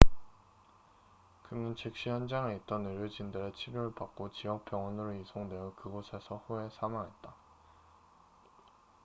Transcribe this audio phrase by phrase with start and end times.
[1.43, 7.35] 그는 즉시 현장에 있던 의료진들의 치료를 받고 지역 병원으로 이송되어 그곳에서 후에 사망했다